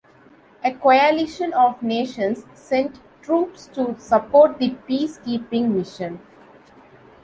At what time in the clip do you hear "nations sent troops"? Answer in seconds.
1.83-3.67